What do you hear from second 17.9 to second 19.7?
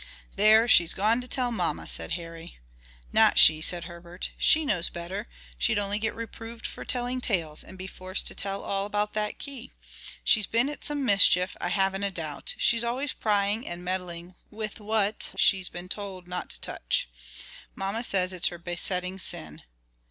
says that's her besetting sin."